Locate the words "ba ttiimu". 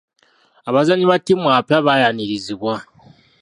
1.09-1.47